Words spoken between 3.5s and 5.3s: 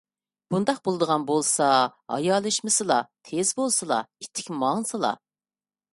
بولسىلا! ئىتتىك ماڭسىلا.